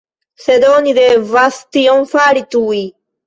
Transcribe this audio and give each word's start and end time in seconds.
Sed 0.43 0.63
oni 0.69 0.93
devas 0.99 1.59
tion 1.77 2.09
fari 2.15 2.45
tuj! 2.57 2.81